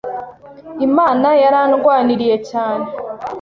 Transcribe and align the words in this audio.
Imana 0.87 1.27
yarandwaniriye 1.43 2.35
cyane. 2.49 2.85